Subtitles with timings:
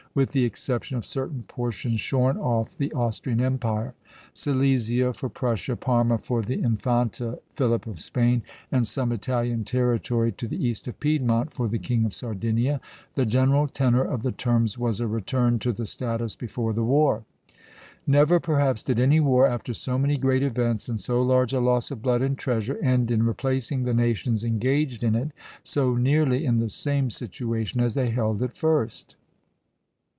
[0.13, 3.93] With the exception of certain portions shorn off the Austrian Empire,
[4.33, 8.43] Silesia for Prussia, Parma for the Infante Philip of Spain,
[8.73, 12.81] and some Italian territory to the east of Piedmont for the King of Sardinia,
[13.15, 17.23] the general tenor of the terms was a return to the status before the war.
[18.05, 21.89] "Never, perhaps, did any war, after so many great events, and so large a loss
[21.89, 25.31] of blood and treasure, end in replacing the nations engaged in it
[25.63, 29.15] so nearly in the same situation as they held at first."